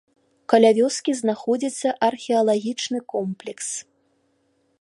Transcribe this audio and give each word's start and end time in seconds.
Каля 0.53 0.71
вёскі 0.77 1.11
знаходзіцца 1.21 1.93
археалагічны 2.09 2.99
комплекс. 3.15 3.67